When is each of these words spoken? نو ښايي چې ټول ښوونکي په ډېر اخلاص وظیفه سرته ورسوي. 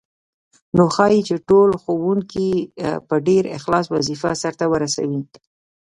نو 0.75 0.83
ښايي 0.95 1.21
چې 1.27 1.35
ټول 1.49 1.69
ښوونکي 1.81 2.49
په 3.07 3.15
ډېر 3.27 3.43
اخلاص 3.57 3.85
وظیفه 3.95 4.31
سرته 4.41 4.65
ورسوي. 4.69 5.21